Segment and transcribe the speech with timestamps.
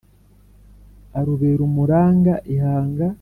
[1.19, 3.05] Arubera umuranga ihanga